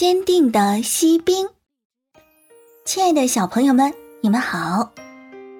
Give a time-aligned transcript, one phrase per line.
[0.00, 1.46] 坚定的锡兵，
[2.86, 3.92] 亲爱的小朋友们，
[4.22, 4.92] 你们好！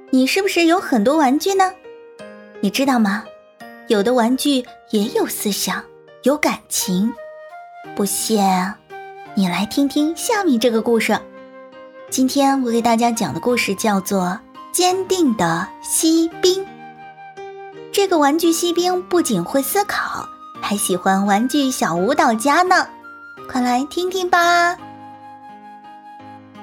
[0.08, 1.70] 你是不是有很多玩具呢？
[2.62, 3.22] 你知道吗？
[3.88, 5.84] 有的玩具也有思想，
[6.22, 7.12] 有感情。
[7.94, 8.42] 不信，
[9.34, 11.20] 你来听听下面这个故事。
[12.08, 14.22] 今天我给大家讲的故事叫做
[14.72, 16.64] 《坚定的锡兵》。
[17.92, 20.26] 这个玩具锡兵不仅会思考，
[20.62, 22.88] 还喜欢玩具小舞蹈家呢。
[23.48, 24.76] 快来听听吧。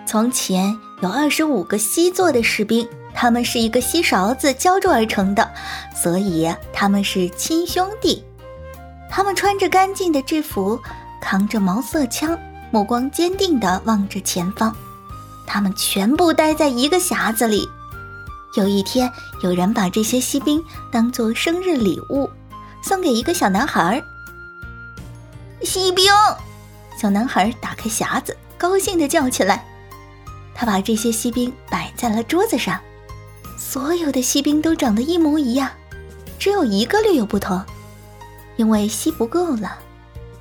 [0.05, 5.51] 从前有二十五个锡做的士兵，他们是一个锡勺子浇筑而成的，
[5.93, 8.23] 所以他们是亲兄弟。
[9.09, 10.79] 他们穿着干净的制服，
[11.21, 12.37] 扛着毛瑟枪，
[12.71, 14.73] 目光坚定地望着前方。
[15.45, 17.67] 他们全部待在一个匣子里。
[18.55, 19.11] 有一天，
[19.43, 22.29] 有人把这些锡兵当做生日礼物，
[22.81, 24.01] 送给一个小男孩。
[25.63, 26.05] 锡兵。
[26.97, 29.63] 小男孩打开匣子，高兴地叫起来。
[30.55, 32.79] 他把这些锡兵摆在了桌子上。
[33.57, 35.69] 所有的锡兵都长得一模一样，
[36.39, 37.63] 只有一个略有不同。
[38.55, 39.77] 因为锡不够了，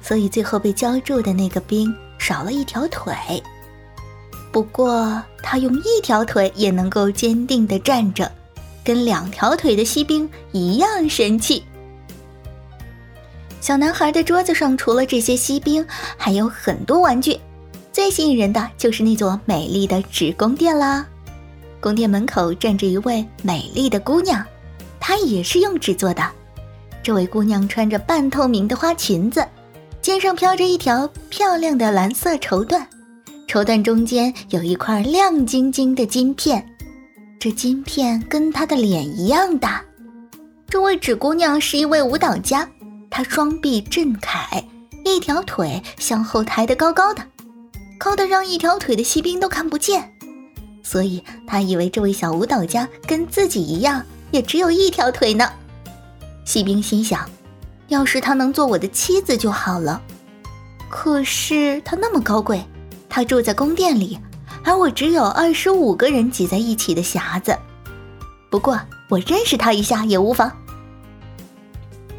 [0.01, 3.15] 所以最后被浇筑的那个兵少了一条腿。
[4.51, 8.33] 不过他用一条腿也能够坚定地站着，
[8.83, 11.63] 跟两条腿的锡兵一样神气。
[13.67, 15.85] 小男孩的桌子上除了这些锡兵，
[16.17, 17.37] 还有很多玩具。
[17.93, 21.05] 最吸引人的就是那座美丽的纸宫殿啦。
[21.81, 24.41] 宫殿门口站着一位美丽的姑娘，
[25.01, 26.23] 她也是用纸做的。
[27.03, 29.45] 这位姑娘穿着半透明的花裙子，
[30.01, 32.81] 肩上飘着一条漂亮的蓝色绸缎，
[33.49, 36.65] 绸缎中间有一块亮晶晶的金片，
[37.41, 39.83] 这金片跟她的脸一样大。
[40.69, 42.69] 这位纸姑娘是一位舞蹈家。
[43.11, 44.63] 他双臂振开，
[45.05, 47.23] 一条腿向后抬得高高的，
[47.99, 50.13] 高的让一条腿的锡兵都看不见。
[50.83, 55.51] 所以他以为这位小舞蹈家跟自己一样，也只有一条腿呢。
[56.45, 57.29] 锡兵心想：
[57.89, 60.01] 要是他能做我的妻子就好了。
[60.91, 62.63] 可是他那么高贵，
[63.09, 64.19] 他住在宫殿里，
[64.63, 67.57] 而我只有二十五个人挤在一起的匣子。
[68.51, 68.79] 不过
[69.09, 70.53] 我认识他一下也无妨。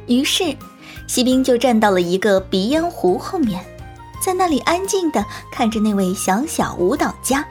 [0.07, 0.55] 于是。
[1.07, 3.65] 锡兵就站到了一个鼻烟壶后面，
[4.21, 7.45] 在那里安静地看着那位小小舞蹈家。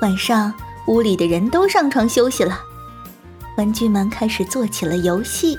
[0.00, 0.54] 晚上，
[0.86, 2.60] 屋里的人都上床休息了，
[3.56, 5.58] 玩具们开始做起了游戏，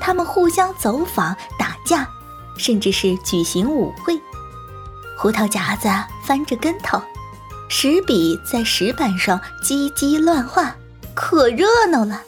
[0.00, 2.08] 他们互相走访、打架，
[2.56, 4.18] 甚至是举行舞会。
[5.16, 5.88] 胡桃夹子
[6.24, 7.00] 翻着跟头，
[7.68, 10.74] 石笔在石板上叽叽乱画，
[11.14, 12.22] 可热闹了，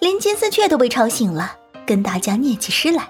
[0.00, 1.56] 连金丝雀都被吵醒了，
[1.86, 3.08] 跟大家念起诗来。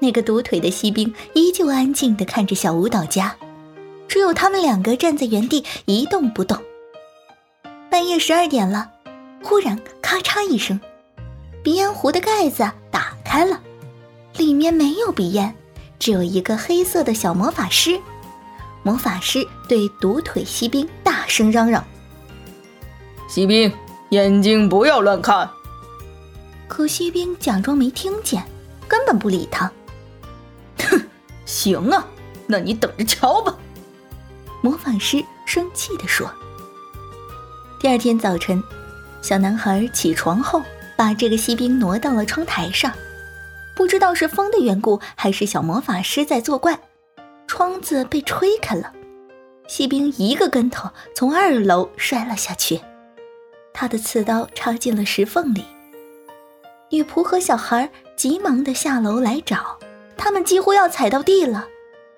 [0.00, 3.36] 那个独腿的锡兵依旧安静地看着小舞蹈家，
[4.06, 6.56] 只有他们两个站在原地一动不动。
[7.90, 8.90] 半夜十二点了，
[9.42, 10.78] 忽然咔嚓一声，
[11.62, 13.60] 鼻烟壶的盖子打开了，
[14.36, 15.54] 里面没有鼻烟，
[15.98, 17.98] 只有一个黑色的小魔法师。
[18.84, 21.84] 魔法师对独腿锡兵大声嚷嚷
[23.28, 23.70] ：“锡兵，
[24.10, 25.50] 眼睛不要乱看。”
[26.68, 28.42] 可锡兵假装没听见，
[28.86, 29.70] 根本不理他。
[31.48, 32.06] 行啊，
[32.46, 33.56] 那你等着瞧吧。”
[34.60, 36.30] 魔法师生气地说。
[37.80, 38.62] 第二天早晨，
[39.22, 40.62] 小男孩起床后，
[40.94, 42.92] 把这个锡兵挪到了窗台上。
[43.74, 46.78] 不知道是风的缘故，还是小魔法师在作怪，
[47.46, 48.92] 窗子被吹开了，
[49.68, 52.80] 锡兵一个跟头从二楼摔了下去，
[53.72, 55.64] 他的刺刀插进了石缝里。
[56.90, 59.77] 女仆和小孩急忙地下楼来找。
[60.18, 61.66] 他们几乎要踩到地了，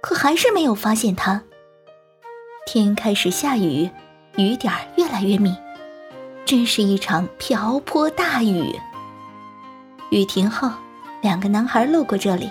[0.00, 1.42] 可还是没有发现他。
[2.66, 3.88] 天开始下雨，
[4.36, 5.54] 雨点越来越密，
[6.44, 8.74] 真是一场瓢泼大雨。
[10.10, 10.70] 雨停后，
[11.20, 12.50] 两个男孩路过这里。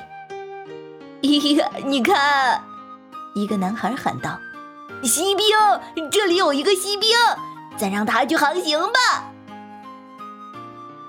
[1.22, 2.64] 咦，你看！
[3.36, 4.40] 一个男孩喊道
[5.04, 5.46] ：“锡兵，
[6.10, 7.10] 这里有一个锡兵，
[7.78, 9.32] 咱让他去航行吧。”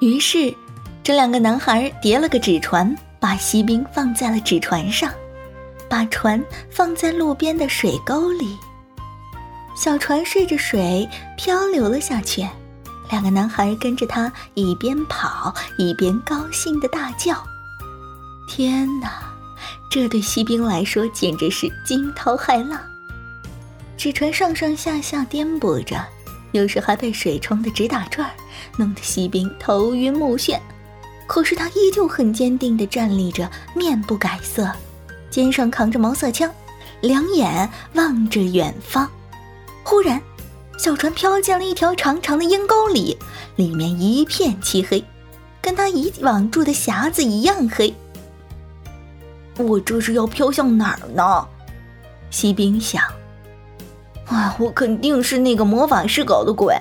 [0.00, 0.55] 于是，
[1.03, 2.97] 这两个男孩叠了个纸船。
[3.20, 5.12] 把锡兵放在了纸船上，
[5.88, 8.56] 把船放在路边的水沟里。
[9.76, 12.46] 小船顺着水漂流了下去，
[13.11, 17.37] 两个男孩跟着他一边跑一边高兴的大叫
[18.49, 19.22] ：“天哪！
[19.90, 22.81] 这对锡兵来说简直是惊涛骇浪。”
[23.99, 26.02] 纸船上上下下颠簸着，
[26.52, 28.31] 有时还被水冲得直打转，
[28.76, 30.58] 弄得锡兵头晕目眩。
[31.31, 34.69] 可是他依旧很坚定地站立着，面不改色，
[35.31, 36.50] 肩上扛着毛瑟枪，
[37.03, 39.09] 两眼望着远方。
[39.85, 40.21] 忽然，
[40.77, 43.17] 小船飘进了一条长长的阴沟里，
[43.55, 45.05] 里面一片漆黑，
[45.62, 47.94] 跟他以往住的匣子一样黑。
[49.56, 51.47] 我这是要飘向哪儿呢？
[52.32, 53.05] 锡兵想。
[54.27, 56.75] 啊，我肯定是那个魔法师搞的鬼。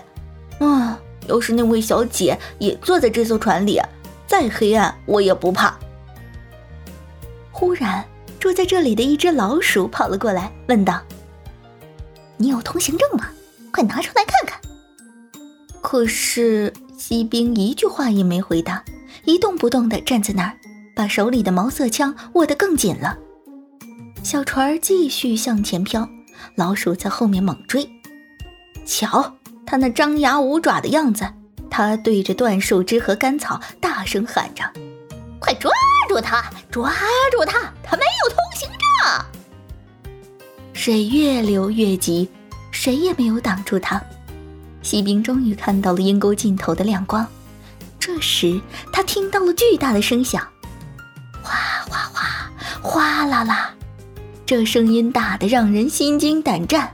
[0.59, 3.79] 啊，要是那位小姐也坐在这艘船里，
[4.29, 5.75] 再黑暗我也不怕。
[7.51, 8.05] 忽然，
[8.39, 11.01] 住在这里的一只老鼠跑了过来，问道
[12.37, 13.27] ：“你有通行证吗？
[13.71, 14.61] 快拿出来看看。”
[15.81, 18.83] 可是锡兵一句话也没回答，
[19.25, 20.53] 一动不动地站在那儿，
[20.95, 23.17] 把手里的毛瑟枪握得更紧了。
[24.21, 26.07] 小船儿继续向前飘，
[26.53, 27.89] 老鼠在后面猛追。
[28.85, 29.33] 瞧，
[29.65, 31.27] 它那张牙舞爪的样子，
[31.69, 34.63] 他对着断树枝和干草大声喊着。
[35.39, 35.71] 快抓
[36.07, 36.43] 住他！
[36.69, 36.91] 抓
[37.31, 37.71] 住他！
[37.83, 39.25] 他没有通行证。
[40.73, 42.29] 水越流越急，
[42.71, 44.01] 谁也没有挡住他。
[44.81, 47.25] 锡兵终于看到了阴沟尽头的亮光。
[47.99, 48.59] 这时，
[48.91, 50.45] 他听到了巨大的声响，
[51.41, 51.53] 哗
[51.89, 52.51] 哗哗，
[52.81, 53.73] 哗啦啦，
[54.45, 56.91] 这声音大得让人心惊胆战。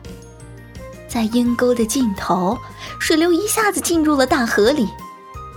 [1.16, 2.58] 在阴沟的尽头，
[3.00, 4.90] 水流一下子进入了大河里。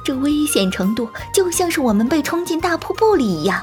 [0.04, 3.60] 这危险程度就像是我们被冲进大瀑布里一样，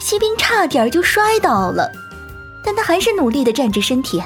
[0.00, 1.92] 锡兵差点就摔倒了，
[2.64, 4.22] 但他还是努力地站直身体。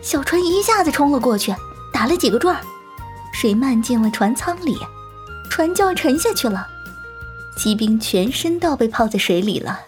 [0.00, 1.54] 小船一下子冲了过去，
[1.92, 2.58] 打了几个转，
[3.34, 4.78] 水漫进了船舱里，
[5.50, 6.66] 船就要沉下去了。
[7.58, 9.78] 锡兵全身都要被泡在水里了，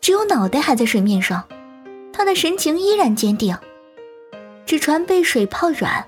[0.00, 1.44] 只有脑袋还在水面上，
[2.12, 3.56] 他的神情依然坚定。
[4.68, 6.06] 纸船被水泡软，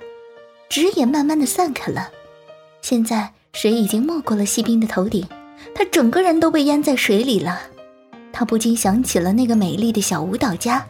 [0.68, 2.10] 纸也慢慢的散开了，
[2.82, 3.32] 现在。
[3.54, 5.26] 水已经没过了锡兵的头顶，
[5.74, 7.58] 他整个人都被淹在水里了。
[8.32, 10.86] 他不禁想起了那个美丽的小舞蹈家，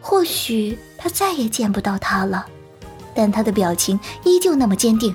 [0.00, 2.46] 或许他再也见不到她了，
[3.12, 5.14] 但他的表情依旧那么坚定。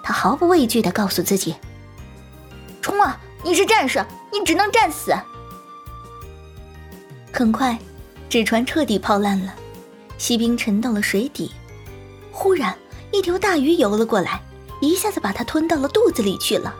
[0.00, 1.56] 他毫不畏惧地告诉自己
[2.80, 3.18] ：“冲啊！
[3.42, 5.12] 你是战士，你只能战死。”
[7.32, 7.76] 很快，
[8.28, 9.52] 纸船彻底泡烂了，
[10.18, 11.50] 锡兵沉到了水底。
[12.32, 12.76] 忽然，
[13.12, 14.40] 一条大鱼游了过来。
[14.82, 16.74] 一下子把它吞到了肚子里去了。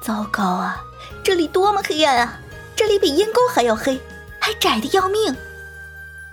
[0.00, 0.80] 糟糕啊！
[1.24, 2.40] 这里多么黑暗啊！
[2.76, 3.98] 这里比阴沟还要黑，
[4.38, 5.34] 还窄的要命。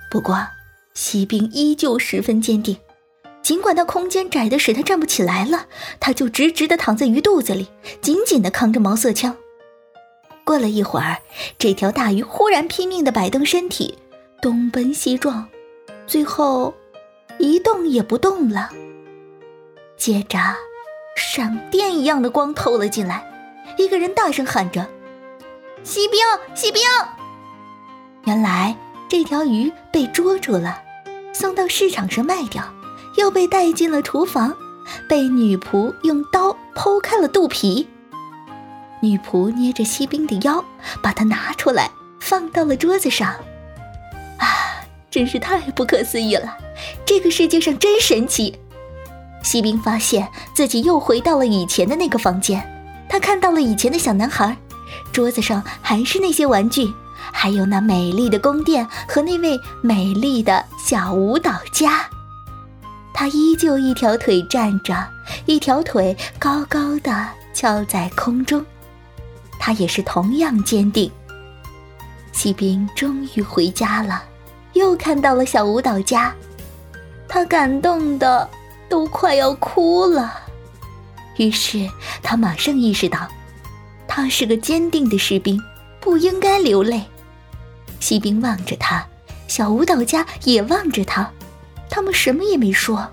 [0.10, 0.46] 不过，
[0.94, 2.78] 锡兵依旧十分坚定。
[3.42, 5.66] 尽管那空间窄的使他站不起来了，
[6.00, 7.68] 他就直直的躺在鱼肚子里，
[8.00, 9.36] 紧紧的扛着毛瑟枪。
[10.44, 11.18] 过了一会儿，
[11.58, 13.98] 这条大鱼忽然拼命的摆动身体，
[14.44, 15.48] 东奔西撞，
[16.12, 16.74] 最后
[17.40, 18.70] 一动也不动了。
[19.96, 20.38] 接着，
[21.16, 23.26] 闪电一样的光透了进来，
[23.78, 24.86] 一个人大声喊着
[25.86, 26.20] ：“锡兵，
[26.54, 26.82] 锡兵！”
[28.28, 28.76] 原来
[29.08, 30.82] 这条鱼被捉住了，
[31.32, 32.62] 送到市场上卖掉，
[33.16, 34.54] 又被带进了厨房，
[35.08, 37.88] 被女仆用刀剖开了肚皮。
[39.02, 40.62] 女仆捏着锡兵的腰，
[41.02, 43.34] 把它拿出来，放到了桌子上。
[45.12, 46.58] 真是太不可思议了！
[47.06, 48.58] 这个世界上真神奇。
[49.44, 52.66] 锡兵发现自己又回到了以前的那个房间，
[53.10, 54.56] 他看到了以前的小男孩，
[55.12, 56.90] 桌子上还是那些玩具，
[57.34, 62.10] 还有那美丽的宫殿和那位美丽的小舞蹈家。
[63.14, 64.96] 他依旧一条腿站着，
[65.46, 68.66] 一条腿高高的翘在空中，
[69.60, 71.12] 他也是同样坚定。
[72.32, 74.24] 锡兵终于回家了，
[74.82, 76.36] 又看到了小舞蹈家，
[77.30, 78.50] 他感动的。
[78.92, 80.38] 都快要哭了，
[81.38, 81.90] 于是
[82.22, 83.26] 他马上意识到，
[84.06, 85.58] 他是个坚定的士兵，
[86.02, 87.02] 不应该流泪。
[88.02, 89.08] 锡兵望着他，
[89.48, 91.32] 小舞蹈家也望着他，
[91.90, 93.10] 他们什么也没说。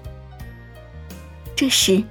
[1.55, 2.03] 这时，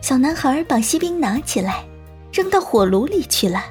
[0.00, 1.84] 小男孩把锡兵拿起来，
[2.32, 3.64] 扔到火炉里去了。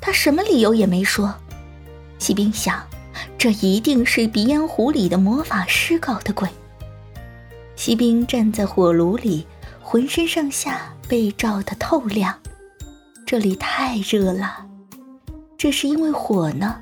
[0.00, 1.32] 他什么理由也没说。
[2.18, 2.84] 锡兵想，
[3.38, 6.48] 这一定是鼻烟壶里的魔法师搞的鬼。
[7.74, 9.46] 锡兵站在火炉里，
[9.80, 12.38] 浑身上下被照得透亮。
[13.26, 14.66] 这里太热了，
[15.56, 16.80] 这是因为火呢，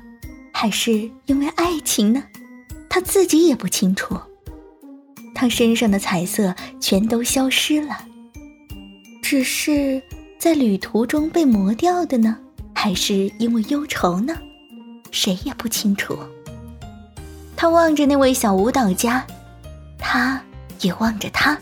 [0.51, 2.23] 还是因为爱情呢？
[2.89, 4.19] 他自己也不清楚。
[5.33, 7.97] 他身上的彩色全都消失了，
[9.23, 10.01] 只是
[10.37, 12.37] 在旅途中被磨掉的呢，
[12.75, 14.37] 还是因为忧愁呢？
[15.11, 16.17] 谁也不清楚。
[17.55, 19.23] 他望着那位小舞蹈家，
[19.99, 20.41] 他。
[20.83, 21.55] 也望着他，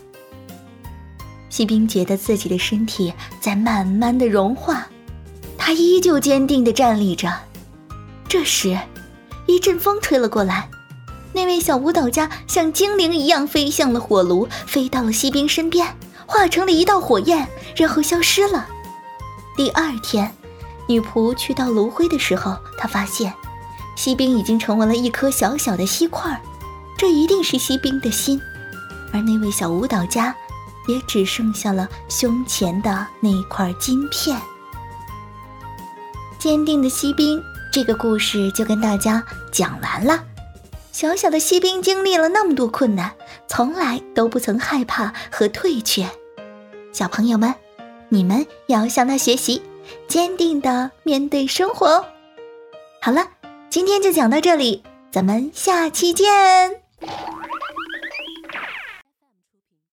[1.50, 4.88] 锡兵觉得自己的身体在慢慢的融化，
[5.58, 7.30] 他依旧坚定的站立着。
[8.30, 8.80] 这时，
[9.46, 10.70] 一阵风吹了过来，
[11.34, 15.86] 那位小舞蹈家像精灵一样飞向了火炉，飞到了锡兵身边，
[16.26, 18.66] 化成了一道火焰，然后消失了。
[19.58, 20.34] 第二天，
[20.90, 23.32] 女仆去倒炉灰的时候，她发现
[23.96, 26.42] 锡兵已经成为了一颗小小的锡块，
[26.98, 28.42] 这一定是锡兵的心，
[29.14, 30.36] 而那位小舞蹈家
[30.88, 34.36] 也只剩下了胸前的那块金片。
[36.40, 37.40] 坚定的锡兵，
[37.72, 40.24] 这个故事就跟大家讲完了。
[40.92, 43.14] 小小的锡兵经历了那么多困难，
[43.48, 46.10] 从来都不曾害怕和退却。
[46.92, 47.54] 小朋友们，
[48.10, 49.62] 你们也要向他学习，
[50.08, 52.06] 坚定的面对生活。
[53.02, 53.28] 好了，
[53.70, 56.82] 今天就讲到这里，咱们下期见。